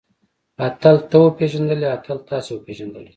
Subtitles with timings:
[0.65, 3.09] اتل تۀ وپېژندلې؟ اتل تاسې وپېژندلئ؟